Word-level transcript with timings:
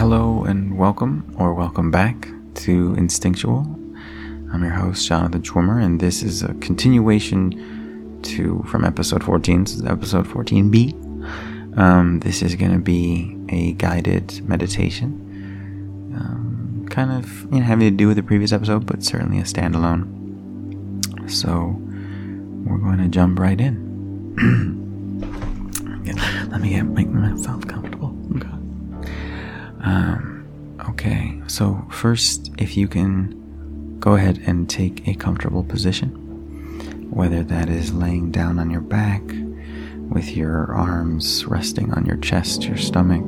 Hello 0.00 0.44
and 0.44 0.78
welcome, 0.78 1.30
or 1.36 1.52
welcome 1.52 1.90
back 1.90 2.26
to 2.54 2.94
Instinctual. 2.96 3.66
I'm 4.50 4.62
your 4.62 4.72
host, 4.72 5.06
Jonathan 5.06 5.42
Schwimmer, 5.42 5.84
and 5.84 6.00
this 6.00 6.22
is 6.22 6.42
a 6.42 6.54
continuation 6.54 8.18
to 8.22 8.62
from 8.62 8.86
episode 8.86 9.22
14. 9.22 9.64
This 9.64 9.74
is 9.74 9.84
episode 9.84 10.26
14b. 10.26 11.76
Um, 11.78 12.20
this 12.20 12.40
is 12.40 12.54
going 12.54 12.72
to 12.72 12.78
be 12.78 13.36
a 13.50 13.72
guided 13.72 14.40
meditation, 14.48 16.16
um, 16.16 16.86
kind 16.88 17.12
of 17.12 17.42
you 17.52 17.58
know, 17.58 17.66
having 17.66 17.90
to 17.90 17.94
do 17.94 18.08
with 18.08 18.16
the 18.16 18.22
previous 18.22 18.52
episode, 18.52 18.86
but 18.86 19.02
certainly 19.02 19.38
a 19.38 19.42
standalone. 19.42 20.08
So 21.30 21.76
we're 22.66 22.78
going 22.78 23.00
to 23.00 23.08
jump 23.08 23.38
right 23.38 23.60
in. 23.60 24.80
Let 26.50 26.62
me 26.62 26.70
get, 26.70 26.86
make 26.86 27.08
myself 27.08 27.66
comfortable. 27.68 27.89
Um, 29.82 30.76
okay, 30.88 31.40
so 31.46 31.86
first, 31.90 32.50
if 32.58 32.76
you 32.76 32.88
can 32.88 33.98
go 33.98 34.14
ahead 34.14 34.40
and 34.46 34.68
take 34.68 35.06
a 35.06 35.14
comfortable 35.14 35.64
position, 35.64 36.08
whether 37.10 37.42
that 37.42 37.68
is 37.68 37.92
laying 37.92 38.30
down 38.30 38.58
on 38.58 38.70
your 38.70 38.80
back 38.80 39.22
with 40.08 40.36
your 40.36 40.74
arms 40.74 41.44
resting 41.46 41.92
on 41.92 42.06
your 42.06 42.16
chest, 42.18 42.64
your 42.64 42.76
stomach, 42.76 43.24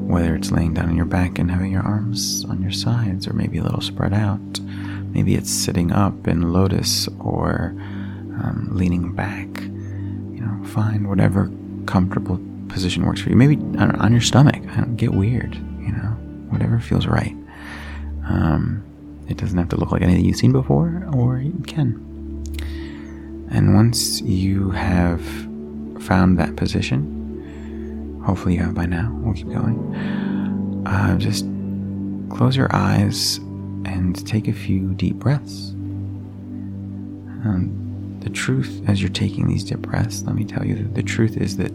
whether 0.00 0.34
it's 0.34 0.50
laying 0.50 0.74
down 0.74 0.88
on 0.88 0.96
your 0.96 1.06
back 1.06 1.38
and 1.38 1.50
having 1.50 1.72
your 1.72 1.82
arms 1.82 2.44
on 2.46 2.62
your 2.62 2.72
sides, 2.72 3.26
or 3.26 3.32
maybe 3.32 3.58
a 3.58 3.62
little 3.62 3.80
spread 3.80 4.12
out. 4.12 4.60
Maybe 5.12 5.34
it's 5.34 5.50
sitting 5.50 5.92
up 5.92 6.26
in 6.26 6.52
lotus 6.52 7.08
or 7.20 7.74
um, 8.42 8.68
leaning 8.72 9.12
back. 9.14 9.48
You 9.60 10.40
know, 10.40 10.64
find 10.66 11.08
whatever 11.08 11.50
comfortable 11.86 12.40
position 12.68 13.04
works 13.04 13.20
for 13.20 13.30
you. 13.30 13.36
Maybe 13.36 13.56
on, 13.78 14.12
your 14.12 14.20
stomach. 14.20 14.62
I 14.70 14.76
don't 14.76 14.96
get 14.96 15.12
weird 15.12 15.58
whatever 16.52 16.78
feels 16.78 17.06
right. 17.06 17.34
Um, 18.28 18.84
it 19.28 19.36
doesn't 19.36 19.58
have 19.58 19.70
to 19.70 19.76
look 19.76 19.90
like 19.90 20.02
anything 20.02 20.24
you've 20.24 20.36
seen 20.36 20.52
before, 20.52 21.08
or 21.12 21.38
you 21.38 21.62
can. 21.66 21.94
And 23.50 23.74
once 23.74 24.20
you 24.22 24.70
have 24.70 25.22
found 26.02 26.38
that 26.38 26.56
position, 26.56 28.20
hopefully 28.24 28.54
you 28.54 28.60
have 28.60 28.74
by 28.74 28.86
now, 28.86 29.10
we'll 29.22 29.34
keep 29.34 29.48
going. 29.48 30.82
Uh, 30.86 31.16
just 31.18 31.44
close 32.30 32.56
your 32.56 32.74
eyes 32.74 33.38
and 33.84 34.26
take 34.26 34.48
a 34.48 34.52
few 34.52 34.94
deep 34.94 35.16
breaths. 35.16 35.70
Um, 37.44 38.18
the 38.20 38.30
truth, 38.30 38.82
as 38.86 39.00
you're 39.02 39.10
taking 39.10 39.48
these 39.48 39.64
deep 39.64 39.80
breaths, 39.80 40.22
let 40.22 40.34
me 40.34 40.44
tell 40.44 40.64
you 40.64 40.76
that 40.76 40.94
the 40.94 41.02
truth 41.02 41.36
is 41.36 41.56
that 41.56 41.72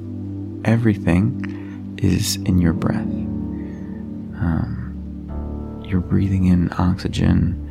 everything 0.66 1.98
is 2.02 2.38
in 2.38 2.58
your 2.58 2.74
breath. 2.74 3.06
Um, 4.40 5.84
you're 5.86 6.02
breathing 6.02 6.46
in 6.46 6.72
oxygen 6.78 7.64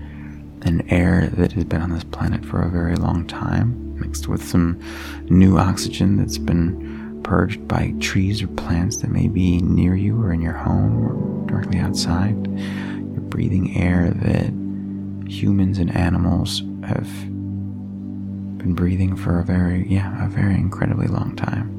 and 0.62 0.83
air 0.91 1.28
that 1.36 1.53
has 1.53 1.64
been 1.64 1.83
on 1.83 1.91
this 1.91 2.05
planet 2.05 2.45
for 2.45 2.62
a 2.62 2.70
very 2.70 2.97
long 2.97 3.27
time, 3.27 3.98
mixed 4.00 4.27
with 4.27 4.42
some 4.42 4.81
new 5.28 5.59
oxygen 5.59 6.17
that's 6.17 6.39
been 6.39 7.20
purged 7.22 7.67
by 7.67 7.92
trees 8.00 8.42
or 8.42 8.48
plants 8.48 8.98
that 8.98 9.11
may 9.11 9.28
be 9.28 9.59
near 9.59 9.94
you 9.94 10.20
or 10.20 10.33
in 10.33 10.41
your 10.41 10.53
home 10.53 10.97
or 11.05 11.47
directly 11.47 11.78
outside. 11.78 12.37
You're 12.47 13.20
breathing 13.20 13.77
air 13.77 14.11
that 14.11 14.53
humans 15.31 15.78
and 15.78 15.94
animals 15.94 16.61
have 16.84 17.09
been 18.59 18.75
breathing 18.75 19.17
for 19.17 19.41
a 19.41 19.44
very, 19.44 19.87
yeah, 19.89 20.25
a 20.25 20.28
very 20.28 20.55
incredibly 20.55 21.06
long 21.06 21.37
time. 21.37 21.72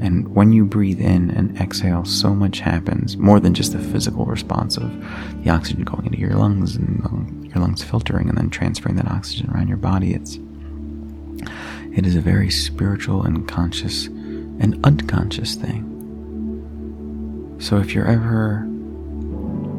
And 0.00 0.28
when 0.34 0.52
you 0.52 0.64
breathe 0.66 1.00
in 1.00 1.30
and 1.30 1.58
exhale, 1.58 2.04
so 2.04 2.34
much 2.34 2.60
happens, 2.60 3.16
more 3.16 3.40
than 3.40 3.54
just 3.54 3.72
the 3.72 3.78
physical 3.78 4.26
response 4.26 4.76
of 4.76 4.92
the 5.42 5.50
oxygen 5.50 5.84
going 5.84 6.06
into 6.06 6.18
your 6.18 6.34
lungs 6.34 6.76
and 6.76 7.46
your 7.46 7.62
lungs 7.62 7.82
filtering 7.82 8.28
and 8.28 8.36
then 8.36 8.50
transferring 8.50 8.96
that 8.96 9.10
oxygen 9.10 9.50
around 9.50 9.68
your 9.68 9.78
body. 9.78 10.12
It's 10.12 10.38
it 11.96 12.04
is 12.04 12.14
a 12.14 12.20
very 12.20 12.50
spiritual 12.50 13.22
and 13.22 13.48
conscious 13.48 14.06
and 14.06 14.78
unconscious 14.84 15.54
thing. 15.54 15.94
So 17.58 17.78
if 17.78 17.94
you're 17.94 18.06
ever 18.06 18.64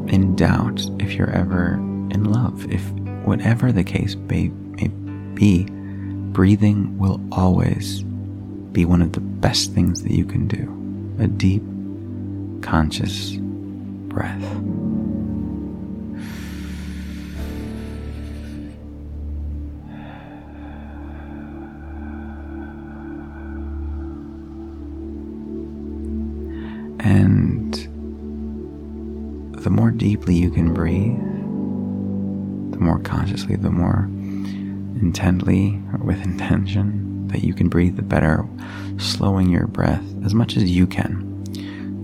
in 0.08 0.34
doubt, 0.34 0.84
if 0.98 1.12
you're 1.12 1.30
ever 1.30 1.74
in 1.74 2.24
love, 2.24 2.68
if 2.72 2.82
whatever 3.24 3.70
the 3.70 3.84
case 3.84 4.16
may, 4.16 4.48
may 4.48 4.88
be, 5.34 5.64
breathing 6.32 6.98
will 6.98 7.20
always 7.30 8.02
be 8.78 8.84
one 8.84 9.02
of 9.02 9.10
the 9.10 9.20
best 9.20 9.74
things 9.74 10.04
that 10.04 10.12
you 10.12 10.24
can 10.24 10.46
do. 10.46 10.62
A 11.18 11.26
deep, 11.26 11.64
conscious 12.62 13.34
breath. 14.06 14.40
And 27.00 27.74
the 29.60 29.70
more 29.70 29.90
deeply 29.90 30.36
you 30.36 30.52
can 30.52 30.72
breathe, 30.72 31.18
the 32.70 32.78
more 32.78 33.00
consciously, 33.00 33.56
the 33.56 33.72
more 33.72 34.04
intently, 35.00 35.82
or 35.92 35.98
with 36.04 36.22
intention, 36.24 37.07
that 37.28 37.44
you 37.44 37.54
can 37.54 37.68
breathe, 37.68 37.96
the 37.96 38.02
better 38.02 38.46
slowing 38.98 39.48
your 39.48 39.66
breath 39.66 40.04
as 40.24 40.34
much 40.34 40.56
as 40.56 40.70
you 40.70 40.86
can. 40.86 41.24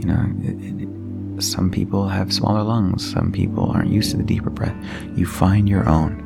You 0.01 0.07
know, 0.07 0.27
it, 0.43 0.83
it, 0.83 1.43
some 1.43 1.71
people 1.71 2.09
have 2.09 2.33
smaller 2.33 2.63
lungs, 2.63 3.11
some 3.13 3.33
people 3.33 3.71
aren't 3.71 3.91
used 3.91 4.11
to 4.13 4.17
the 4.17 4.23
deeper 4.23 4.51
breath. 4.51 4.77
You 5.17 5.27
find 5.27 5.69
your 5.69 5.89
own. 5.89 6.21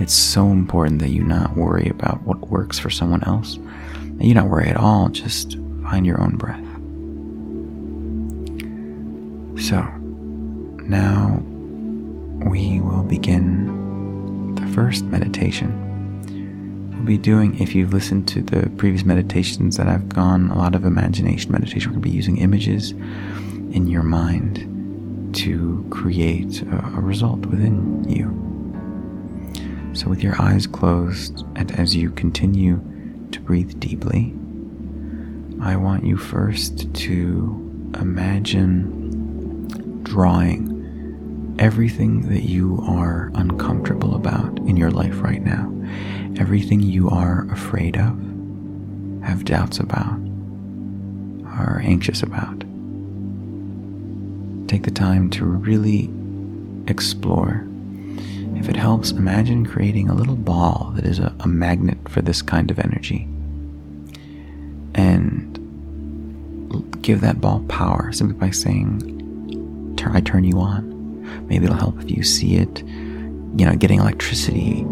It's 0.00 0.14
so 0.14 0.50
important 0.50 1.00
that 1.00 1.10
you 1.10 1.24
not 1.24 1.56
worry 1.56 1.88
about 1.88 2.22
what 2.22 2.48
works 2.48 2.78
for 2.78 2.90
someone 2.90 3.24
else. 3.24 3.56
And 3.56 4.24
you 4.24 4.34
not 4.34 4.48
worry 4.48 4.68
at 4.68 4.76
all, 4.76 5.08
just 5.08 5.56
find 5.82 6.06
your 6.06 6.20
own 6.20 6.36
breath. 6.36 6.64
So, 9.60 9.82
now 10.84 11.42
we 12.48 12.80
will 12.80 13.02
begin 13.02 14.54
the 14.54 14.66
first 14.68 15.04
meditation 15.04 15.87
be 17.08 17.16
doing, 17.16 17.58
if 17.58 17.74
you've 17.74 17.94
listened 17.94 18.28
to 18.28 18.42
the 18.42 18.68
previous 18.76 19.02
meditations 19.02 19.78
that 19.78 19.88
I've 19.88 20.10
gone, 20.10 20.50
a 20.50 20.58
lot 20.58 20.74
of 20.74 20.84
imagination 20.84 21.50
meditation. 21.50 21.90
We're 21.90 21.94
going 21.94 22.02
to 22.02 22.08
be 22.10 22.14
using 22.14 22.36
images 22.36 22.90
in 22.90 23.86
your 23.86 24.02
mind 24.02 25.34
to 25.36 25.86
create 25.90 26.60
a, 26.62 26.76
a 26.96 27.00
result 27.00 27.46
within 27.46 28.04
you. 28.06 28.28
So, 29.94 30.10
with 30.10 30.22
your 30.22 30.40
eyes 30.40 30.66
closed, 30.66 31.46
and 31.56 31.72
as 31.80 31.96
you 31.96 32.10
continue 32.10 32.76
to 33.32 33.40
breathe 33.40 33.80
deeply, 33.80 34.34
I 35.62 35.76
want 35.76 36.04
you 36.04 36.18
first 36.18 36.92
to 36.92 37.94
imagine 37.98 39.66
drawing 40.02 41.56
everything 41.58 42.28
that 42.28 42.42
you 42.42 42.84
are 42.86 43.30
uncomfortable 43.34 44.14
about 44.14 44.58
in 44.58 44.76
your 44.76 44.90
life 44.90 45.22
right 45.22 45.42
now 45.42 45.72
everything 46.38 46.80
you 46.80 47.10
are 47.10 47.46
afraid 47.50 47.96
of, 47.96 48.16
have 49.22 49.44
doubts 49.44 49.78
about, 49.78 50.18
are 51.46 51.80
anxious 51.84 52.22
about. 52.22 52.60
Take 54.68 54.84
the 54.84 54.90
time 54.90 55.30
to 55.30 55.44
really 55.44 56.10
explore. 56.86 57.66
If 58.56 58.68
it 58.68 58.76
helps, 58.76 59.10
imagine 59.10 59.66
creating 59.66 60.08
a 60.08 60.14
little 60.14 60.36
ball 60.36 60.92
that 60.94 61.04
is 61.04 61.18
a, 61.18 61.34
a 61.40 61.48
magnet 61.48 61.98
for 62.08 62.22
this 62.22 62.42
kind 62.42 62.70
of 62.70 62.78
energy. 62.78 63.26
And 64.94 65.54
give 67.02 67.20
that 67.20 67.40
ball 67.40 67.64
power 67.68 68.12
simply 68.12 68.36
by 68.36 68.50
saying, 68.50 69.16
I 70.10 70.20
turn 70.20 70.44
you 70.44 70.58
on. 70.58 71.46
Maybe 71.48 71.64
it'll 71.64 71.76
help 71.76 72.00
if 72.00 72.10
you 72.10 72.22
see 72.22 72.56
it, 72.56 72.82
you 72.82 73.66
know, 73.66 73.74
getting 73.76 74.00
electricity 74.00 74.86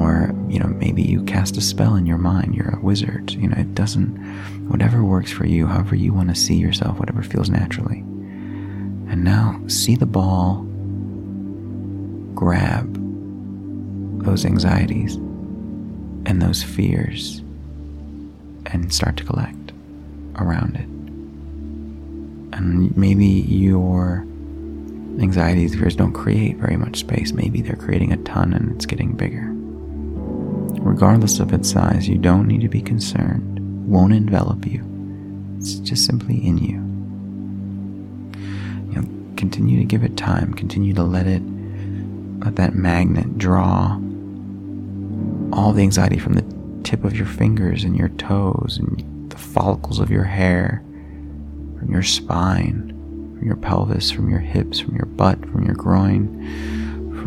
or 0.00 0.34
you 0.48 0.58
know 0.58 0.66
maybe 0.66 1.02
you 1.02 1.22
cast 1.24 1.56
a 1.56 1.60
spell 1.60 1.94
in 1.96 2.06
your 2.06 2.18
mind. 2.18 2.54
You're 2.54 2.76
a 2.76 2.80
wizard. 2.80 3.32
You 3.32 3.48
know 3.48 3.56
it 3.56 3.74
doesn't 3.74 4.16
whatever 4.68 5.02
works 5.02 5.32
for 5.32 5.46
you 5.46 5.66
however 5.66 5.94
you 5.94 6.12
want 6.12 6.28
to 6.28 6.34
see 6.34 6.56
yourself 6.56 6.98
whatever 6.98 7.22
feels 7.22 7.50
naturally. 7.50 7.98
And 9.10 9.24
now 9.24 9.60
see 9.66 9.96
the 9.96 10.06
ball 10.06 10.64
grab 12.34 12.94
those 14.22 14.44
anxieties 14.44 15.16
and 16.26 16.42
those 16.42 16.62
fears 16.62 17.38
and 18.66 18.92
start 18.92 19.16
to 19.16 19.24
collect 19.24 19.72
around 20.36 20.76
it. 20.76 20.88
And 22.56 22.94
maybe 22.96 23.24
your 23.24 24.26
anxieties 25.20 25.74
fears 25.74 25.96
don't 25.96 26.12
create 26.12 26.56
very 26.56 26.76
much 26.76 26.98
space. 26.98 27.32
Maybe 27.32 27.62
they're 27.62 27.76
creating 27.76 28.12
a 28.12 28.18
ton 28.18 28.52
and 28.52 28.72
it's 28.72 28.86
getting 28.86 29.12
bigger 29.12 29.47
regardless 30.88 31.38
of 31.38 31.52
its 31.52 31.70
size, 31.70 32.08
you 32.08 32.16
don't 32.16 32.46
need 32.46 32.62
to 32.62 32.68
be 32.68 32.80
concerned. 32.80 33.60
Won't 33.86 34.14
envelop 34.14 34.66
you. 34.66 34.84
It's 35.58 35.74
just 35.74 36.06
simply 36.06 36.36
in 36.36 36.58
you. 36.58 36.78
You 38.92 39.02
know, 39.02 39.08
continue 39.36 39.78
to 39.78 39.84
give 39.84 40.02
it 40.02 40.16
time. 40.16 40.54
Continue 40.54 40.94
to 40.94 41.02
let 41.02 41.26
it, 41.26 41.42
let 42.40 42.56
that 42.56 42.74
magnet 42.74 43.36
draw 43.38 43.98
all 45.52 45.72
the 45.72 45.82
anxiety 45.82 46.18
from 46.18 46.34
the 46.34 46.44
tip 46.84 47.04
of 47.04 47.16
your 47.16 47.26
fingers 47.26 47.84
and 47.84 47.96
your 47.96 48.08
toes 48.10 48.78
and 48.78 49.30
the 49.30 49.36
follicles 49.36 49.98
of 49.98 50.10
your 50.10 50.24
hair, 50.24 50.82
from 51.78 51.90
your 51.90 52.02
spine, 52.02 52.88
from 53.38 53.46
your 53.46 53.56
pelvis, 53.56 54.10
from 54.10 54.30
your 54.30 54.40
hips, 54.40 54.80
from 54.80 54.96
your 54.96 55.06
butt, 55.06 55.40
from 55.50 55.64
your 55.64 55.74
groin, 55.74 56.77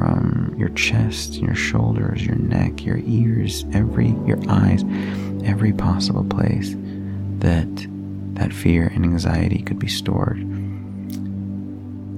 from 0.01 0.56
your 0.57 0.69
chest, 0.69 1.36
your 1.36 1.53
shoulders, 1.53 2.25
your 2.25 2.36
neck, 2.36 2.83
your 2.83 2.98
ears, 3.06 3.65
every 3.71 4.15
your 4.25 4.39
eyes, 4.50 4.83
every 5.45 5.71
possible 5.71 6.24
place 6.24 6.74
that 7.38 7.68
that 8.33 8.51
fear 8.51 8.88
and 8.95 9.06
anxiety 9.06 9.62
could 9.62 9.77
be 9.77 9.88
stored. 9.88 10.39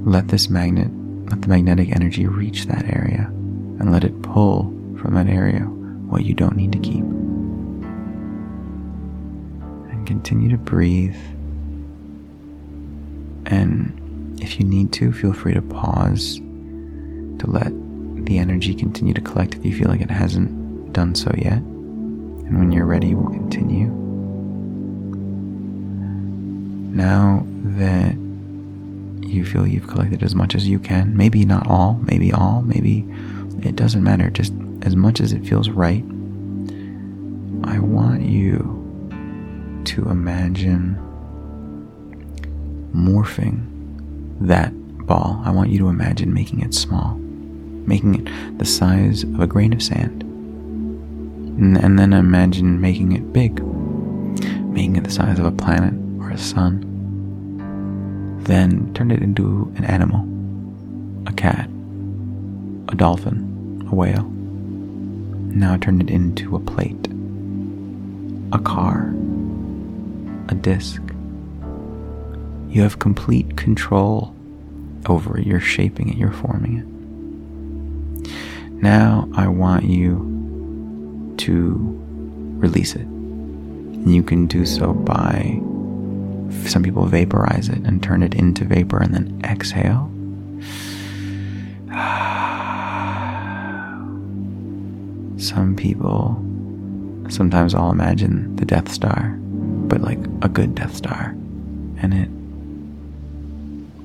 Let 0.07 0.30
this 0.30 0.50
magnet, 0.50 0.88
let 1.30 1.41
the 1.41 1.50
magnetic 1.50 1.89
energy 1.89 2.25
reach 2.25 2.68
that 2.68 2.85
area 2.85 3.25
and 3.80 3.91
let 3.91 4.06
it 4.06 4.21
pull 4.21 4.63
from 5.01 5.15
that 5.15 5.27
area 5.27 5.59
what 5.59 6.24
you 6.24 6.33
don't 6.33 6.56
need 6.56 6.71
to 6.71 6.79
keep. 6.79 7.03
And 9.91 10.07
continue 10.07 10.50
to 10.51 10.57
breathe. 10.57 11.18
And 13.45 14.39
if 14.41 14.57
you 14.57 14.65
need 14.65 14.94
to, 14.94 15.12
feel 15.12 15.33
free 15.33 15.53
to 15.53 15.62
pause 15.62 16.39
to 17.44 17.51
let 17.51 17.72
the 18.25 18.38
energy 18.38 18.74
continue 18.74 19.13
to 19.13 19.22
collect 19.22 19.56
if 19.56 19.66
you 19.66 19.75
feel 19.75 19.90
like 19.90 20.01
it 20.01 20.10
hasn't 20.10 20.94
done 20.94 21.13
so 21.16 21.31
yet. 21.38 21.57
And 21.57 22.57
when 22.60 22.72
you're 22.72 22.86
ready, 22.86 23.13
we'll 23.13 23.34
continue. 23.34 23.88
Now 26.95 27.45
that 27.78 28.16
you 29.28 29.44
feel 29.45 29.66
you've 29.66 29.88
collected 29.88 30.24
as 30.24 30.36
much 30.36 30.56
as 30.56 30.68
you 30.68 30.80
can, 30.80 31.18
maybe 31.18 31.44
not 31.44 31.68
all, 31.68 31.95
maybe 32.04 32.31
all, 32.31 32.62
maybe 32.62 33.06
it 33.68 33.75
doesn't 33.75 34.04
matter, 34.04 34.30
just 34.30 34.54
as 34.84 34.96
much 34.96 35.19
as 35.19 35.34
it 35.34 35.46
feels 35.46 35.69
right, 35.69 36.04
I 37.63 37.80
want 37.80 38.22
you 38.22 38.80
to 39.86 40.10
imagine 40.10 40.98
morphing 42.96 43.68
that 44.42 44.72
ball. 45.07 45.42
I 45.44 45.51
want 45.51 45.72
you 45.72 45.80
to 45.80 45.89
imagine 45.89 46.34
making 46.34 46.62
it 46.62 46.74
small, 46.74 47.19
making 47.88 48.15
it 48.15 48.57
the 48.57 48.65
size 48.65 49.24
of 49.24 49.39
a 49.39 49.47
grain 49.47 49.74
of 49.74 49.81
sand. 49.81 50.24
And, 51.53 52.00
then 52.00 52.13
imagine 52.13 52.81
making 52.81 53.12
it 53.12 53.31
big, 53.31 53.63
making 53.63 54.95
it 54.95 55.03
the 55.03 55.12
size 55.12 55.38
of 55.38 55.45
a 55.45 55.51
planet 55.51 55.94
or 56.19 56.31
a 56.31 56.38
sun. 56.38 56.89
Then 58.44 58.94
turn 58.94 59.12
it 59.12 59.21
into 59.21 59.71
an 59.77 59.85
animal 59.85 60.27
a 61.25 61.31
cat, 61.31 61.69
a 62.89 62.95
dolphin, 62.95 63.88
a 63.89 63.95
whale. 63.95 64.24
Now 64.24 65.77
turn 65.77 66.01
it 66.01 66.09
into 66.09 66.56
a 66.56 66.59
plate, 66.59 67.07
a 68.51 68.59
car, 68.59 69.13
a 70.50 70.56
disc. 70.56 71.01
You 72.69 72.81
have 72.81 73.00
complete 73.00 73.56
control 73.56 74.36
over 75.07 75.38
it. 75.38 75.45
You're 75.45 75.59
shaping 75.59 76.09
it, 76.09 76.18
you're 76.18 76.31
forming 76.31 76.79
it. 76.79 76.93
Now 78.83 79.30
I 79.33 79.47
want 79.47 79.85
you 79.85 81.33
to 81.38 81.77
release 82.57 82.95
it. 82.95 83.06
And 83.06 84.13
you 84.13 84.21
can 84.21 84.45
do 84.45 84.65
so 84.65 84.91
by 84.91 85.62
some 86.68 86.83
people 86.83 87.06
vaporize 87.06 87.69
it 87.69 87.77
and 87.85 88.03
turn 88.03 88.24
it 88.24 88.35
into 88.35 88.65
vapor 88.65 88.97
and 88.97 89.13
then 89.13 89.41
exhale. 89.45 90.12
Some 95.38 95.75
people, 95.77 96.36
sometimes 97.29 97.74
I'll 97.74 97.91
imagine 97.91 98.53
the 98.57 98.65
Death 98.65 98.91
Star, 98.91 99.38
but 99.88 100.01
like 100.01 100.19
a 100.41 100.50
good 100.50 100.75
Death 100.75 100.95
Star, 100.95 101.29
and 102.01 102.13
it 102.13 102.29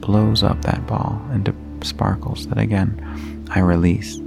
blows 0.00 0.44
up 0.44 0.62
that 0.62 0.86
ball 0.86 1.20
into 1.32 1.52
sparkles 1.82 2.46
that 2.46 2.58
again 2.58 3.44
I 3.50 3.58
release. 3.60 4.20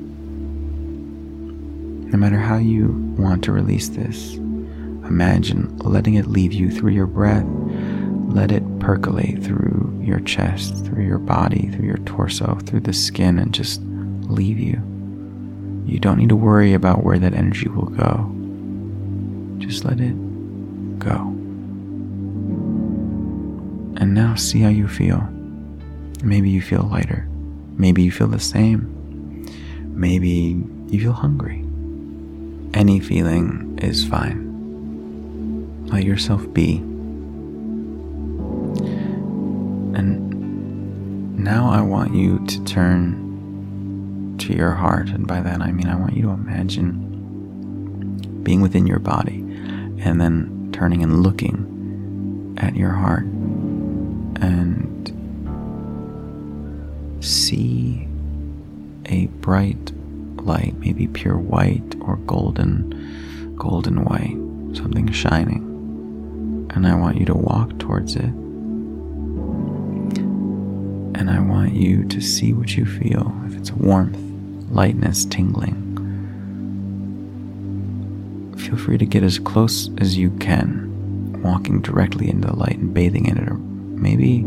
No 2.11 2.17
matter 2.17 2.37
how 2.37 2.57
you 2.57 2.87
want 3.17 3.43
to 3.45 3.51
release 3.51 3.89
this, 3.89 4.35
imagine 4.35 5.77
letting 5.77 6.15
it 6.15 6.27
leave 6.27 6.53
you 6.53 6.69
through 6.69 6.91
your 6.91 7.07
breath 7.07 7.45
let 8.33 8.51
it 8.51 8.63
percolate 8.79 9.43
through 9.43 9.99
your 10.01 10.21
chest, 10.21 10.85
through 10.85 11.03
your 11.03 11.17
body, 11.17 11.67
through 11.67 11.85
your 11.85 11.97
torso, 11.99 12.57
through 12.65 12.79
the 12.79 12.93
skin, 12.93 13.37
and 13.37 13.53
just 13.53 13.81
leave 13.81 14.57
you. 14.57 14.75
You 15.85 15.99
don't 15.99 16.17
need 16.17 16.29
to 16.29 16.35
worry 16.35 16.73
about 16.73 17.03
where 17.03 17.19
that 17.19 17.33
energy 17.33 17.67
will 17.67 17.87
go. 17.87 18.33
Just 19.57 19.83
let 19.83 19.99
it 19.99 20.15
go. 20.99 21.15
And 23.97 24.13
now 24.13 24.35
see 24.35 24.61
how 24.61 24.69
you 24.69 24.87
feel. 24.87 25.19
Maybe 26.23 26.49
you 26.49 26.61
feel 26.61 26.83
lighter. 26.83 27.27
Maybe 27.77 28.01
you 28.01 28.11
feel 28.11 28.27
the 28.27 28.39
same. 28.39 28.87
Maybe 29.93 30.63
you 30.87 31.01
feel 31.01 31.13
hungry. 31.13 31.65
Any 32.73 32.99
feeling 32.99 33.77
is 33.81 34.05
fine. 34.07 34.49
Let 35.87 36.03
yourself 36.03 36.53
be 36.53 36.77
And 39.93 41.37
now 41.37 41.69
I 41.69 41.81
want 41.81 42.15
you 42.15 42.45
to 42.45 42.63
turn 42.63 44.37
to 44.39 44.53
your 44.53 44.71
heart. 44.71 45.09
And 45.09 45.27
by 45.27 45.41
that 45.41 45.61
I 45.61 45.71
mean 45.71 45.87
I 45.87 45.95
want 45.95 46.15
you 46.15 46.23
to 46.23 46.29
imagine 46.29 47.09
being 48.43 48.61
within 48.61 48.87
your 48.87 48.99
body 48.99 49.39
and 49.99 50.19
then 50.19 50.69
turning 50.71 51.03
and 51.03 51.21
looking 51.21 52.55
at 52.57 52.75
your 52.75 52.91
heart 52.91 53.25
and 54.41 55.11
see 57.23 58.07
a 59.05 59.27
bright 59.27 59.90
light, 60.51 60.75
maybe 60.79 61.07
pure 61.07 61.37
white 61.37 61.95
or 62.01 62.17
golden, 62.17 63.55
golden 63.55 64.03
white, 64.03 64.37
something 64.75 65.09
shining. 65.11 65.63
And 66.73 66.85
I 66.85 66.95
want 66.95 67.17
you 67.17 67.25
to 67.25 67.35
walk 67.35 67.79
towards 67.79 68.15
it 68.15 68.33
and 71.21 71.29
I 71.29 71.39
want 71.39 71.73
you 71.73 72.03
to 72.05 72.19
see 72.19 72.51
what 72.51 72.75
you 72.75 72.85
feel. 72.85 73.31
If 73.45 73.55
it's 73.55 73.71
warmth, 73.71 74.17
lightness, 74.71 75.23
tingling, 75.25 75.77
feel 78.57 78.77
free 78.77 78.97
to 78.97 79.05
get 79.05 79.23
as 79.23 79.37
close 79.37 79.89
as 79.99 80.17
you 80.17 80.31
can, 80.31 81.41
walking 81.43 81.81
directly 81.81 82.29
into 82.29 82.47
the 82.47 82.55
light 82.55 82.77
and 82.79 82.93
bathing 82.93 83.25
in 83.25 83.37
it, 83.37 83.47
or 83.47 83.57
maybe 83.57 84.45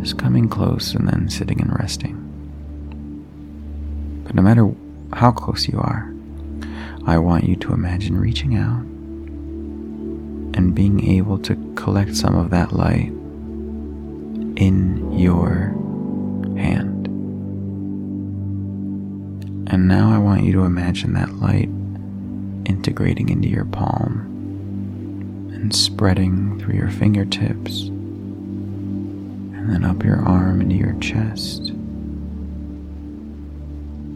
just 0.00 0.16
coming 0.16 0.48
close 0.48 0.94
and 0.94 1.08
then 1.08 1.28
sitting 1.28 1.60
and 1.60 1.76
resting. 1.78 2.16
But 4.24 4.34
no 4.36 4.42
matter 4.42 4.66
how 5.12 5.30
close 5.32 5.68
you 5.68 5.78
are, 5.78 6.12
I 7.06 7.18
want 7.18 7.44
you 7.44 7.56
to 7.56 7.72
imagine 7.72 8.18
reaching 8.18 8.56
out 8.56 8.82
and 10.56 10.74
being 10.74 11.08
able 11.08 11.38
to 11.38 11.56
collect 11.74 12.14
some 12.16 12.36
of 12.36 12.50
that 12.50 12.72
light 12.72 13.12
in 14.56 15.18
your 15.18 15.74
hand. 16.56 17.06
And 19.72 19.88
now 19.88 20.12
I 20.12 20.18
want 20.18 20.44
you 20.44 20.52
to 20.52 20.64
imagine 20.64 21.14
that 21.14 21.34
light 21.34 21.68
integrating 22.66 23.28
into 23.28 23.48
your 23.48 23.64
palm 23.64 24.26
and 25.54 25.74
spreading 25.74 26.58
through 26.58 26.74
your 26.74 26.90
fingertips 26.90 27.82
and 27.82 29.70
then 29.70 29.84
up 29.84 30.04
your 30.04 30.20
arm 30.26 30.60
into 30.60 30.74
your 30.76 30.94
chest. 31.00 31.72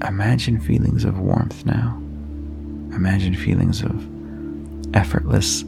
Imagine 0.07 0.61
feelings 0.61 1.05
of 1.05 1.19
warmth 1.19 1.65
now. 1.65 1.97
Imagine 2.95 3.35
feelings 3.35 3.83
of 3.83 4.07
effortless, 4.95 5.65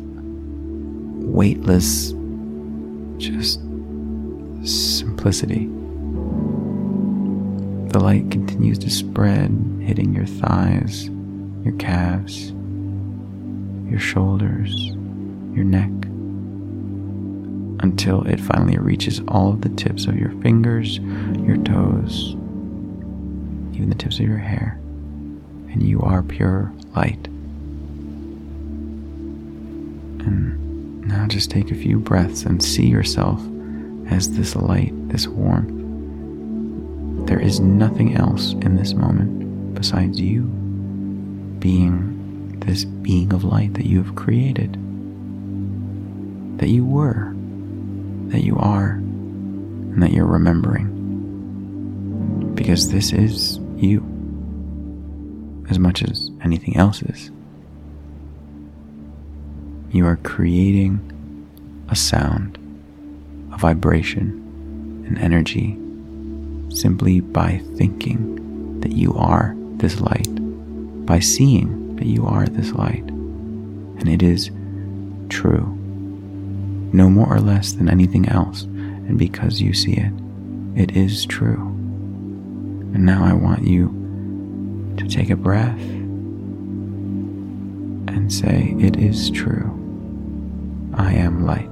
weightless, 1.18 2.12
just 3.16 3.60
simplicity. 4.62 5.66
The 7.92 7.98
light 7.98 8.30
continues 8.30 8.78
to 8.80 8.90
spread, 8.90 9.50
hitting 9.80 10.12
your 10.14 10.26
thighs, 10.26 11.08
your 11.64 11.74
calves, 11.78 12.52
your 13.90 14.00
shoulders, 14.00 14.72
your 15.54 15.64
neck, 15.64 15.90
until 17.80 18.22
it 18.26 18.38
finally 18.38 18.76
reaches 18.76 19.22
all 19.28 19.48
of 19.48 19.62
the 19.62 19.70
tips 19.70 20.04
of 20.04 20.18
your 20.18 20.32
fingers, 20.42 20.98
your 20.98 21.56
toes, 21.56 22.36
even 23.76 23.90
the 23.90 23.94
tips 23.94 24.18
of 24.18 24.26
your 24.26 24.38
hair, 24.38 24.78
and 25.70 25.82
you 25.82 26.00
are 26.00 26.22
pure 26.22 26.72
light. 26.94 27.26
And 30.26 31.06
now 31.06 31.26
just 31.26 31.50
take 31.50 31.70
a 31.70 31.76
few 31.76 31.98
breaths 31.98 32.42
and 32.44 32.62
see 32.62 32.86
yourself 32.86 33.40
as 34.08 34.36
this 34.36 34.56
light, 34.56 34.92
this 35.08 35.26
warmth 35.28 35.76
there 37.26 37.40
is 37.40 37.58
nothing 37.58 38.14
else 38.16 38.52
in 38.52 38.76
this 38.76 38.94
moment 38.94 39.74
besides 39.74 40.20
you 40.20 40.42
being 41.58 42.60
this 42.60 42.84
being 42.84 43.32
of 43.32 43.42
light 43.42 43.74
that 43.74 43.86
you 43.86 44.02
have 44.02 44.14
created, 44.14 44.74
that 46.58 46.68
you 46.68 46.84
were, 46.84 47.34
that 48.28 48.42
you 48.44 48.56
are, 48.58 48.90
and 48.90 50.02
that 50.02 50.12
you're 50.12 50.24
remembering. 50.26 50.92
Because 52.54 52.92
this 52.92 53.12
is 53.12 53.58
you 53.78 54.00
as 55.68 55.78
much 55.78 56.02
as 56.02 56.30
anything 56.42 56.76
else 56.76 57.02
is. 57.02 57.30
You 59.90 60.06
are 60.06 60.16
creating 60.16 61.00
a 61.88 61.96
sound, 61.96 62.58
a 63.52 63.58
vibration, 63.58 65.04
an 65.08 65.18
energy 65.18 65.76
simply 66.74 67.20
by 67.20 67.62
thinking 67.76 68.80
that 68.80 68.92
you 68.92 69.14
are 69.14 69.54
this 69.76 70.00
light, 70.00 70.28
by 71.06 71.20
seeing 71.20 71.96
that 71.96 72.06
you 72.06 72.26
are 72.26 72.46
this 72.46 72.72
light. 72.72 73.04
And 73.04 74.08
it 74.08 74.22
is 74.22 74.50
true, 75.28 75.66
no 76.92 77.08
more 77.08 77.32
or 77.32 77.40
less 77.40 77.72
than 77.72 77.88
anything 77.88 78.28
else. 78.28 78.62
And 78.62 79.18
because 79.18 79.60
you 79.60 79.72
see 79.72 79.94
it, 79.94 80.12
it 80.74 80.96
is 80.96 81.24
true. 81.24 81.75
And 82.96 83.04
now 83.04 83.24
I 83.26 83.34
want 83.34 83.66
you 83.66 83.88
to 84.96 85.06
take 85.06 85.28
a 85.28 85.36
breath 85.36 85.78
and 88.08 88.32
say, 88.32 88.74
It 88.78 88.96
is 88.96 89.30
true. 89.30 89.68
I 90.94 91.12
am 91.12 91.44
light. 91.44 91.68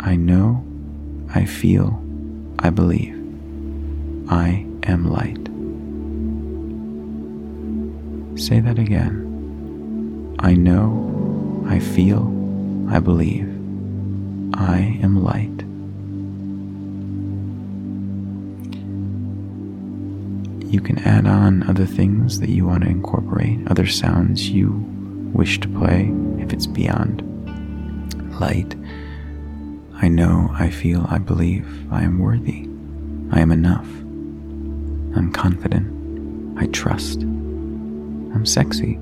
I 0.00 0.16
know, 0.16 0.62
I 1.34 1.46
feel, 1.46 1.98
I 2.58 2.68
believe. 2.68 3.16
I 4.28 4.66
am 4.82 5.10
light. 5.10 5.48
Say 8.38 8.60
that 8.60 8.78
again. 8.78 10.36
I 10.40 10.52
know, 10.52 11.64
I 11.66 11.78
feel, 11.78 12.26
I 12.90 13.00
believe. 13.00 13.48
I 14.52 15.00
am 15.02 15.24
light. 15.24 15.51
You 20.72 20.80
can 20.80 20.98
add 21.00 21.26
on 21.26 21.68
other 21.68 21.84
things 21.84 22.40
that 22.40 22.48
you 22.48 22.64
want 22.64 22.84
to 22.84 22.88
incorporate, 22.88 23.60
other 23.70 23.86
sounds 23.86 24.48
you 24.48 24.70
wish 25.34 25.60
to 25.60 25.68
play 25.68 26.10
if 26.38 26.54
it's 26.54 26.66
beyond 26.66 27.20
light. 28.40 28.74
I 29.96 30.08
know, 30.08 30.48
I 30.54 30.70
feel, 30.70 31.06
I 31.10 31.18
believe 31.18 31.92
I 31.92 32.04
am 32.04 32.18
worthy. 32.18 32.66
I 33.32 33.40
am 33.40 33.52
enough. 33.52 33.86
I'm 35.14 35.30
confident. 35.30 36.58
I 36.58 36.68
trust. 36.68 37.20
I'm 37.20 38.46
sexy. 38.46 38.96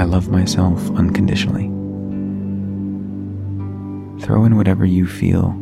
I 0.00 0.04
love 0.04 0.28
myself 0.28 0.88
unconditionally. 0.92 1.66
Throw 4.24 4.44
in 4.44 4.56
whatever 4.56 4.86
you 4.86 5.08
feel 5.08 5.56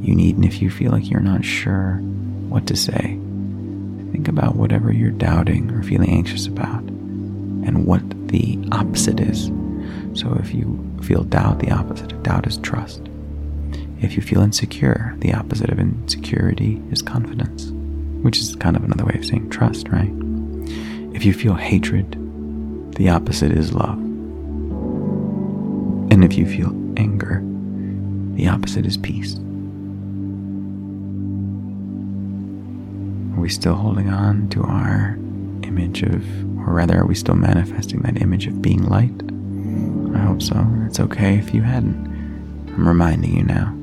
you 0.00 0.14
need, 0.14 0.36
and 0.36 0.44
if 0.44 0.62
you 0.62 0.70
feel 0.70 0.92
like 0.92 1.10
you're 1.10 1.18
not 1.18 1.44
sure, 1.44 2.00
what 2.48 2.66
to 2.66 2.76
say. 2.76 3.18
Think 4.12 4.28
about 4.28 4.56
whatever 4.56 4.92
you're 4.92 5.10
doubting 5.10 5.70
or 5.70 5.82
feeling 5.82 6.10
anxious 6.10 6.46
about 6.46 6.82
and 6.82 7.86
what 7.86 8.02
the 8.28 8.58
opposite 8.72 9.20
is. 9.20 9.50
So 10.18 10.34
if 10.40 10.54
you 10.54 10.78
feel 11.02 11.24
doubt, 11.24 11.58
the 11.60 11.70
opposite 11.70 12.12
of 12.12 12.22
doubt 12.22 12.46
is 12.46 12.56
trust. 12.58 13.02
If 14.00 14.16
you 14.16 14.22
feel 14.22 14.40
insecure, 14.40 15.14
the 15.18 15.34
opposite 15.34 15.70
of 15.70 15.78
insecurity 15.78 16.80
is 16.90 17.02
confidence, 17.02 17.70
which 18.22 18.38
is 18.38 18.56
kind 18.56 18.76
of 18.76 18.84
another 18.84 19.04
way 19.04 19.14
of 19.16 19.26
saying 19.26 19.50
trust, 19.50 19.88
right? 19.88 20.12
If 21.14 21.24
you 21.24 21.32
feel 21.34 21.54
hatred, 21.54 22.16
the 22.94 23.08
opposite 23.10 23.52
is 23.52 23.72
love. 23.72 23.98
And 26.10 26.24
if 26.24 26.38
you 26.38 26.46
feel 26.46 26.70
anger, 26.96 27.42
the 28.34 28.48
opposite 28.48 28.86
is 28.86 28.96
peace. 28.96 29.36
We 33.48 33.52
still 33.52 33.76
holding 33.76 34.10
on 34.10 34.46
to 34.50 34.62
our 34.62 35.14
image 35.62 36.02
of, 36.02 36.22
or 36.58 36.74
rather, 36.74 37.00
are 37.00 37.06
we 37.06 37.14
still 37.14 37.34
manifesting 37.34 38.02
that 38.02 38.20
image 38.20 38.46
of 38.46 38.60
being 38.60 38.84
light? 38.84 39.22
I 40.14 40.18
hope 40.22 40.42
so. 40.42 40.66
It's 40.86 41.00
okay 41.00 41.38
if 41.38 41.54
you 41.54 41.62
hadn't. 41.62 41.96
I'm 42.68 42.86
reminding 42.86 43.34
you 43.34 43.42
now. 43.42 43.74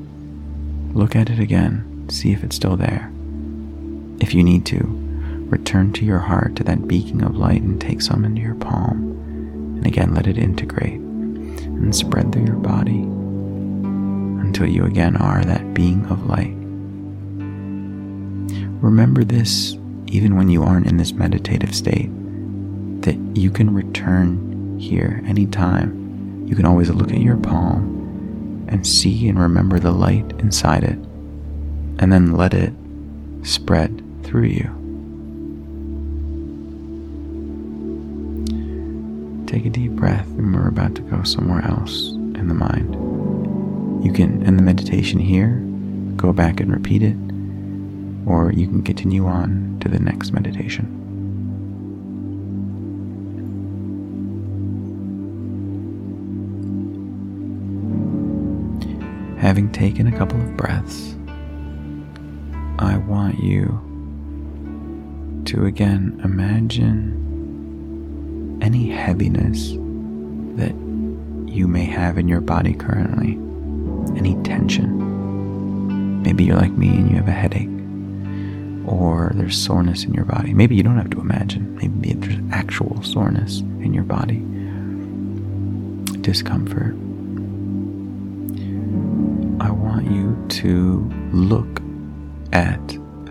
Look 0.94 1.16
at 1.16 1.30
it 1.30 1.40
again, 1.40 2.06
see 2.08 2.30
if 2.30 2.44
it's 2.44 2.54
still 2.54 2.76
there. 2.76 3.10
If 4.20 4.34
you 4.34 4.44
need 4.44 4.66
to, 4.66 4.78
return 5.50 5.92
to 5.94 6.04
your 6.04 6.20
heart 6.20 6.54
to 6.56 6.62
that 6.62 6.86
beacon 6.86 7.24
of 7.24 7.36
light 7.36 7.62
and 7.62 7.80
take 7.80 8.02
some 8.02 8.24
into 8.24 8.42
your 8.42 8.54
palm. 8.54 9.18
And 9.78 9.84
again, 9.84 10.14
let 10.14 10.28
it 10.28 10.38
integrate 10.38 11.00
and 11.00 11.92
spread 11.92 12.30
through 12.30 12.46
your 12.46 12.54
body 12.54 13.00
until 13.00 14.68
you 14.68 14.84
again 14.84 15.16
are 15.16 15.44
that 15.44 15.74
being 15.74 16.06
of 16.06 16.24
light. 16.24 16.55
Remember 18.80 19.24
this 19.24 19.76
even 20.08 20.36
when 20.36 20.48
you 20.48 20.62
aren't 20.62 20.86
in 20.86 20.96
this 20.96 21.12
meditative 21.12 21.74
state, 21.74 22.10
that 23.02 23.16
you 23.34 23.50
can 23.50 23.74
return 23.74 24.78
here 24.78 25.22
anytime. 25.26 26.46
You 26.46 26.54
can 26.54 26.66
always 26.66 26.90
look 26.90 27.10
at 27.10 27.20
your 27.20 27.36
palm 27.36 28.66
and 28.68 28.86
see 28.86 29.28
and 29.28 29.38
remember 29.38 29.78
the 29.78 29.92
light 29.92 30.30
inside 30.38 30.84
it, 30.84 30.98
and 31.98 32.12
then 32.12 32.32
let 32.32 32.54
it 32.54 32.72
spread 33.42 34.02
through 34.22 34.46
you. 34.46 34.72
Take 39.46 39.66
a 39.66 39.70
deep 39.70 39.92
breath, 39.92 40.26
and 40.26 40.54
we're 40.54 40.68
about 40.68 40.94
to 40.96 41.02
go 41.02 41.22
somewhere 41.22 41.64
else 41.64 42.10
in 42.10 42.48
the 42.48 42.54
mind. 42.54 42.94
You 44.04 44.12
can, 44.12 44.44
end 44.44 44.58
the 44.58 44.62
meditation 44.62 45.18
here, 45.18 45.62
go 46.16 46.32
back 46.32 46.60
and 46.60 46.72
repeat 46.72 47.02
it 47.02 47.16
or 48.26 48.52
you 48.52 48.66
can 48.66 48.82
continue 48.82 49.24
on 49.24 49.78
to 49.80 49.88
the 49.88 50.00
next 50.00 50.32
meditation. 50.32 50.92
Having 59.38 59.70
taken 59.70 60.08
a 60.08 60.18
couple 60.18 60.40
of 60.40 60.56
breaths, 60.56 61.14
I 62.78 62.96
want 62.96 63.38
you 63.38 63.80
to 65.46 65.66
again 65.66 66.20
imagine 66.24 67.22
any 68.60 68.88
heaviness 68.88 69.70
that 70.56 70.74
you 71.48 71.68
may 71.68 71.84
have 71.84 72.18
in 72.18 72.26
your 72.26 72.40
body 72.40 72.74
currently, 72.74 73.34
any 74.18 74.34
tension. 74.42 76.22
Maybe 76.22 76.42
you're 76.42 76.56
like 76.56 76.72
me 76.72 76.88
and 76.88 77.08
you 77.08 77.14
have 77.16 77.28
a 77.28 77.32
headache 77.32 77.75
or 78.86 79.32
there's 79.34 79.56
soreness 79.56 80.04
in 80.04 80.14
your 80.14 80.24
body. 80.24 80.54
Maybe 80.54 80.76
you 80.76 80.82
don't 80.82 80.96
have 80.96 81.10
to 81.10 81.20
imagine. 81.20 81.76
Maybe 81.76 82.12
there's 82.14 82.38
actual 82.52 83.02
soreness 83.02 83.60
in 83.60 83.92
your 83.92 84.04
body, 84.04 84.38
discomfort. 86.22 86.94
I 89.60 89.70
want 89.70 90.10
you 90.10 90.36
to 90.60 91.10
look 91.32 91.82
at 92.52 92.80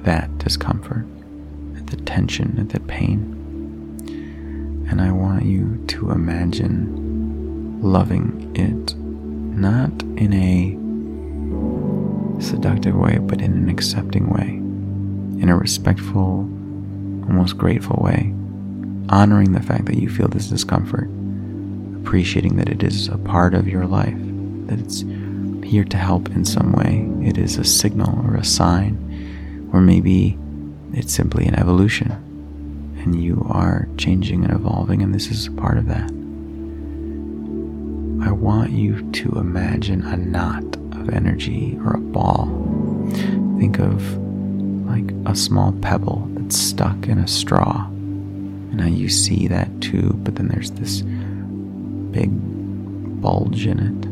that 0.04 0.38
discomfort, 0.38 1.06
at 1.78 1.88
the 1.88 1.98
tension, 1.98 2.60
at 2.60 2.70
the 2.70 2.80
pain. 2.82 3.32
And 4.90 5.02
I 5.02 5.12
want 5.12 5.46
you 5.46 5.84
to 5.88 6.12
imagine 6.12 7.82
loving 7.82 8.52
it, 8.56 8.96
not 8.96 9.92
in 10.18 10.34
a 10.34 10.76
seductive 12.42 12.96
way, 12.96 13.18
but 13.20 13.42
in 13.42 13.54
an 13.54 13.70
accepting 13.70 14.30
way 14.30 14.62
in 15.40 15.50
a 15.50 15.58
respectful, 15.58 16.48
almost 17.28 17.58
grateful 17.58 18.02
way, 18.02 18.34
honoring 19.10 19.54
the 19.54 19.62
fact 19.62 19.86
that 19.86 19.98
you 19.98 20.10
feel 20.10 20.28
this 20.28 20.48
discomfort, 20.48 21.10
appreciating 22.02 22.56
that 22.58 22.70
it 22.70 22.84
is 22.84 23.08
a 23.08 23.18
part 23.18 23.54
of 23.54 23.68
your 23.68 23.86
life, 23.86 24.18
that 24.68 24.80
it's 24.80 25.04
here 25.64 25.84
to 25.84 25.98
help 25.98 26.30
in 26.30 26.46
some 26.46 26.72
way. 26.74 27.08
It 27.28 27.38
is 27.38 27.58
a 27.58 27.64
signal 27.64 28.26
or 28.28 28.36
a 28.36 28.46
sign, 28.46 29.70
or 29.74 29.82
maybe 29.82 30.38
it's 30.94 31.14
simply 31.14 31.46
an 31.46 31.56
evolution, 31.56 32.12
and 33.00 33.22
you 33.22 33.46
are 33.50 33.88
changing 33.98 34.44
and 34.44 34.54
evolving, 34.54 35.02
and 35.02 35.14
this 35.14 35.28
is 35.28 35.48
a 35.48 35.52
part 35.52 35.78
of 35.78 35.88
that. 35.88 36.10
I 38.28 38.32
want 38.32 38.72
you 38.72 39.12
to 39.12 39.30
imagine 39.34 40.02
a 40.04 40.18
knot 40.18 40.64
of 40.94 41.10
energy 41.10 41.78
or 41.84 41.94
a 41.94 42.00
ball. 42.00 42.48
Think 43.60 43.80
of 43.80 44.02
like 44.86 45.12
a 45.26 45.36
small 45.36 45.72
pebble 45.74 46.28
that's 46.32 46.58
stuck 46.58 47.08
in 47.08 47.18
a 47.18 47.28
straw. 47.28 47.86
And 47.88 48.78
now 48.78 48.88
you 48.88 49.10
see 49.10 49.48
that 49.48 49.82
tube, 49.82 50.24
but 50.24 50.36
then 50.36 50.48
there's 50.48 50.72
this 50.72 51.02
big 52.12 52.30
bulge 53.22 53.66
in 53.66 53.80
it. 53.80 54.06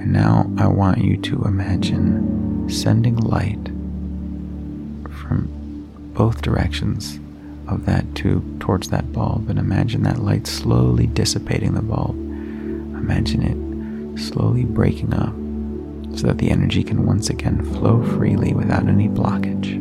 And 0.00 0.12
now 0.12 0.50
I 0.58 0.66
want 0.66 0.98
you 0.98 1.16
to 1.16 1.42
imagine 1.44 2.68
sending 2.68 3.16
light 3.16 3.68
from 5.22 5.48
both 6.14 6.42
directions 6.42 7.18
of 7.68 7.86
that 7.86 8.14
tube 8.14 8.60
towards 8.60 8.88
that 8.88 9.12
bulb 9.12 9.48
and 9.50 9.58
imagine 9.58 10.02
that 10.02 10.18
light 10.18 10.46
slowly 10.46 11.06
dissipating 11.06 11.74
the 11.74 11.82
bulb. 11.82 12.16
Imagine 12.16 13.42
it 13.42 14.18
slowly 14.18 14.64
breaking 14.64 15.14
up 15.14 15.34
so 16.16 16.26
that 16.28 16.38
the 16.38 16.50
energy 16.50 16.82
can 16.82 17.06
once 17.06 17.30
again 17.30 17.62
flow 17.74 18.02
freely 18.02 18.52
without 18.52 18.86
any 18.88 19.08
blockage. 19.08 19.74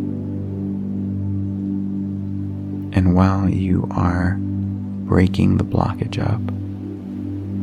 And 2.96 3.16
while 3.16 3.50
you 3.50 3.88
are 3.92 4.38
breaking 4.40 5.58
the 5.58 5.64
blockage 5.64 6.20
up, 6.20 6.42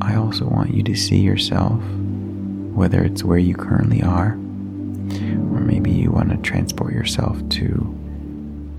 I 0.06 0.16
also 0.16 0.46
want 0.46 0.74
you 0.74 0.82
to 0.84 0.94
see 0.94 1.18
yourself, 1.18 1.80
whether 2.72 3.02
it's 3.02 3.24
where 3.24 3.38
you 3.38 3.54
currently 3.54 4.02
are, 4.02 4.32
or 4.32 5.60
maybe 5.60 5.90
you 5.90 6.10
want 6.10 6.30
to 6.30 6.36
transport 6.38 6.92
yourself 6.92 7.36
to 7.50 7.98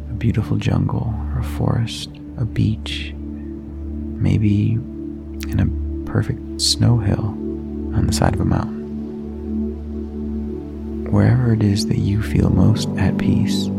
a 0.10 0.13
beautiful 0.13 0.58
jungle 0.58 1.13
or 1.34 1.39
a 1.39 1.44
forest, 1.44 2.10
a 2.38 2.46
beach, 2.46 3.13
maybe 3.15 4.74
in 4.74 5.60
a 5.60 6.10
perfect 6.10 6.62
snow 6.62 6.98
hill 6.98 7.27
on 7.96 8.08
the 8.08 8.13
side 8.13 8.34
of 8.34 8.42
a 8.42 8.46
mountain 8.46 8.75
wherever 11.10 11.54
it 11.54 11.64
is 11.64 11.88
that 11.88 12.00
you 12.00 12.22
feel 12.22 12.50
most 12.50 12.90
at 12.98 13.18
peace, 13.18 13.70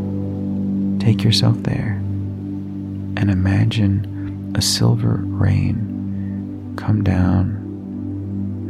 take 0.99 1.23
yourself 1.23 1.57
there 1.63 1.93
and 3.17 3.29
imagine 3.29 4.53
a 4.55 4.61
silver 4.61 5.21
rain 5.23 6.73
come 6.77 7.03
down 7.03 7.63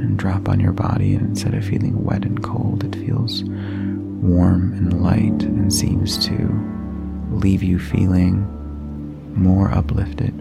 and 0.02 0.18
drop 0.18 0.48
on 0.50 0.60
your 0.60 0.72
body. 0.72 1.16
And 1.16 1.30
instead 1.30 1.54
of 1.54 1.66
feeling 1.66 2.04
wet 2.04 2.26
and 2.26 2.42
cold, 2.42 2.84
it 2.84 2.96
feels 2.96 3.44
warm 3.44 4.74
and 4.74 5.04
light 5.04 5.44
and 5.44 5.74
seems 5.74 6.18
to 6.26 6.36
leave 7.32 7.62
you 7.62 7.78
feeling 7.80 8.46
more 9.36 9.70
uplifted. 9.72 10.34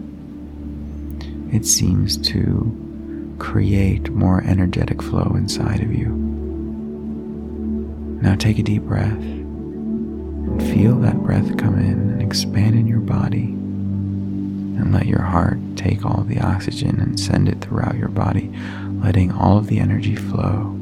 It 1.53 1.65
seems 1.65 2.17
to 2.29 3.35
create 3.39 4.09
more 4.09 4.41
energetic 4.43 5.01
flow 5.01 5.33
inside 5.35 5.81
of 5.81 5.93
you. 5.93 6.26
Now 8.21 8.35
take 8.35 8.57
a 8.57 8.63
deep 8.63 8.81
breath 8.83 9.11
and 9.11 10.61
feel 10.73 10.95
that 11.01 11.17
breath 11.17 11.55
come 11.57 11.77
in 11.77 11.99
and 11.99 12.21
expand 12.21 12.75
in 12.75 12.87
your 12.87 12.99
body. 12.99 13.43
And 13.43 14.91
let 14.91 15.05
your 15.05 15.21
heart 15.21 15.59
take 15.75 16.03
all 16.05 16.23
the 16.23 16.39
oxygen 16.39 16.99
and 16.99 17.19
send 17.19 17.47
it 17.47 17.61
throughout 17.61 17.95
your 17.95 18.09
body, 18.09 18.51
letting 19.03 19.31
all 19.31 19.57
of 19.57 19.67
the 19.67 19.79
energy 19.79 20.15
flow, 20.15 20.75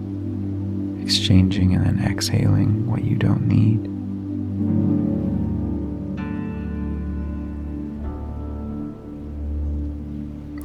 exchanging 1.01 1.75
and 1.75 1.85
then 1.85 2.05
exhaling 2.09 2.89
what 2.89 3.03
you 3.03 3.15
don't 3.15 3.47
need. 3.47 3.83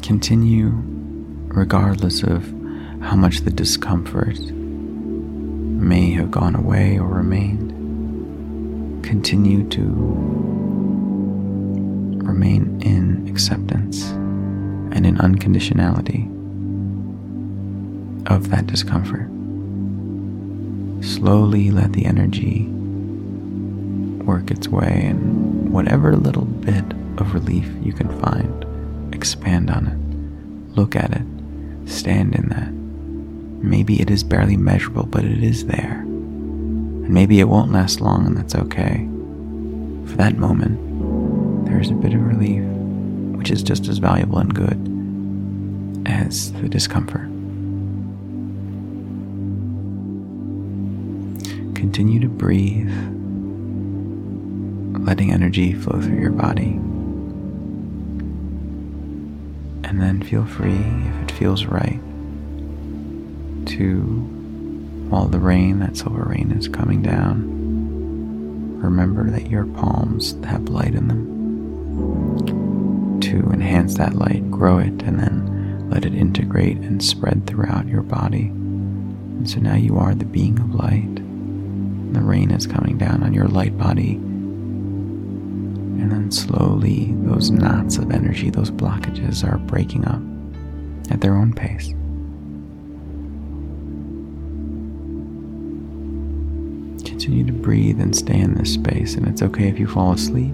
Continue 0.02 0.72
regardless 1.48 2.22
of 2.22 2.44
how 3.00 3.16
much 3.16 3.40
the 3.40 3.50
discomfort 3.50 4.38
may 5.80 6.10
have 6.12 6.30
gone 6.30 6.54
away 6.54 6.98
or 6.98 7.08
remained, 7.08 7.72
continue 9.02 9.66
to 9.70 9.82
remain 12.22 12.80
in 12.82 13.26
acceptance 13.28 14.10
and 14.10 15.06
in 15.06 15.16
unconditionality 15.16 16.28
of 18.30 18.50
that 18.50 18.66
discomfort. 18.66 19.28
Slowly 21.02 21.70
let 21.70 21.92
the 21.94 22.04
energy 22.04 22.66
work 24.24 24.50
its 24.50 24.68
way, 24.68 25.06
and 25.06 25.72
whatever 25.72 26.14
little 26.14 26.44
bit 26.44 26.84
of 27.16 27.32
relief 27.32 27.68
you 27.82 27.92
can 27.92 28.08
find, 28.20 29.14
expand 29.14 29.70
on 29.70 29.86
it, 29.86 30.76
look 30.76 30.94
at 30.94 31.12
it, 31.12 31.22
stand 31.86 32.34
in 32.34 32.48
that 32.50 32.79
Maybe 33.62 34.00
it 34.00 34.10
is 34.10 34.24
barely 34.24 34.56
measurable, 34.56 35.04
but 35.04 35.24
it 35.24 35.44
is 35.44 35.66
there. 35.66 36.00
And 36.00 37.10
maybe 37.10 37.40
it 37.40 37.48
won't 37.48 37.72
last 37.72 38.00
long, 38.00 38.26
and 38.26 38.36
that's 38.36 38.54
okay. 38.54 39.06
For 40.06 40.16
that 40.16 40.36
moment, 40.36 41.66
there 41.66 41.78
is 41.78 41.90
a 41.90 41.94
bit 41.94 42.14
of 42.14 42.22
relief, 42.22 42.64
which 43.36 43.50
is 43.50 43.62
just 43.62 43.86
as 43.88 43.98
valuable 43.98 44.38
and 44.38 44.54
good 44.54 44.86
as 46.08 46.52
the 46.54 46.68
discomfort. 46.70 47.28
Continue 51.74 52.20
to 52.20 52.28
breathe, 52.28 52.90
letting 55.06 55.32
energy 55.32 55.74
flow 55.74 56.00
through 56.00 56.20
your 56.20 56.30
body. 56.30 56.80
And 59.84 60.00
then 60.00 60.22
feel 60.22 60.46
free 60.46 60.72
if 60.72 61.22
it 61.24 61.30
feels 61.32 61.66
right 61.66 62.00
to, 63.66 64.00
while 65.08 65.26
the 65.26 65.38
rain, 65.38 65.80
that 65.80 65.96
silver 65.96 66.24
rain, 66.24 66.52
is 66.52 66.68
coming 66.68 67.02
down, 67.02 68.80
remember 68.80 69.30
that 69.30 69.50
your 69.50 69.66
palms 69.66 70.34
have 70.44 70.68
light 70.68 70.94
in 70.94 71.08
them. 71.08 73.20
To 73.20 73.36
enhance 73.52 73.96
that 73.98 74.14
light, 74.14 74.50
grow 74.50 74.78
it, 74.78 75.02
and 75.02 75.18
then 75.18 75.90
let 75.90 76.04
it 76.04 76.14
integrate 76.14 76.78
and 76.78 77.02
spread 77.02 77.46
throughout 77.46 77.86
your 77.86 78.02
body. 78.02 78.46
And 78.46 79.48
so 79.48 79.60
now 79.60 79.76
you 79.76 79.98
are 79.98 80.14
the 80.14 80.24
being 80.24 80.58
of 80.58 80.74
light. 80.74 81.16
The 82.12 82.20
rain 82.20 82.50
is 82.50 82.66
coming 82.66 82.98
down 82.98 83.22
on 83.22 83.34
your 83.34 83.48
light 83.48 83.76
body. 83.76 84.18
And 86.00 86.10
then 86.10 86.30
slowly, 86.30 87.14
those 87.18 87.50
knots 87.50 87.98
of 87.98 88.10
energy, 88.10 88.50
those 88.50 88.70
blockages 88.70 89.46
are 89.46 89.58
breaking 89.58 90.06
up 90.06 90.22
at 91.12 91.20
their 91.20 91.34
own 91.34 91.52
pace. 91.52 91.94
Continue 97.30 97.46
to 97.46 97.62
breathe 97.62 98.00
and 98.00 98.16
stay 98.16 98.40
in 98.40 98.54
this 98.54 98.74
space. 98.74 99.14
And 99.14 99.28
it's 99.28 99.40
okay 99.40 99.68
if 99.68 99.78
you 99.78 99.86
fall 99.86 100.10
asleep, 100.12 100.52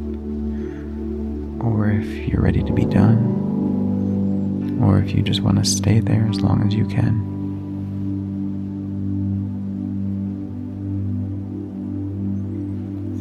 or 1.64 1.90
if 1.90 2.06
you're 2.28 2.42
ready 2.42 2.62
to 2.62 2.72
be 2.72 2.84
done, 2.84 4.78
or 4.82 4.98
if 4.98 5.14
you 5.14 5.22
just 5.22 5.40
want 5.40 5.56
to 5.56 5.64
stay 5.64 6.00
there 6.00 6.28
as 6.28 6.42
long 6.42 6.66
as 6.66 6.74
you 6.74 6.86
can. 6.86 7.32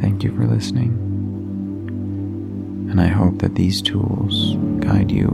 Thank 0.02 0.24
you 0.24 0.36
for 0.36 0.46
listening. 0.46 0.92
And 2.92 3.00
I 3.00 3.08
hope 3.08 3.40
that 3.40 3.56
these 3.56 3.82
tools 3.82 4.58
guide 4.84 5.10
you 5.10 5.30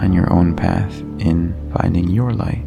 on 0.00 0.12
your 0.12 0.32
own 0.32 0.54
path 0.54 1.00
in 1.18 1.52
finding 1.76 2.10
your 2.10 2.32
light. 2.32 2.64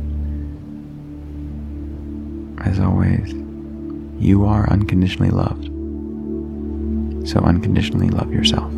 As 2.68 2.82
always, 2.82 3.41
you 4.22 4.46
are 4.46 4.70
unconditionally 4.70 5.32
loved. 5.32 5.66
So 7.28 7.40
unconditionally 7.40 8.10
love 8.10 8.32
yourself. 8.32 8.72